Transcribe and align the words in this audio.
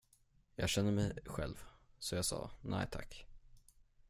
Jag 0.55 0.69
känner 0.69 0.91
mig 0.91 1.13
själv, 1.25 1.63
så 1.99 2.15
jag 2.15 2.25
sa, 2.25 2.51
nej 2.61 2.87
tack. 2.91 3.27